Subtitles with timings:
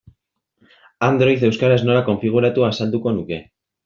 [1.07, 3.39] Android euskaraz nola konfiguratu azalduko nuke.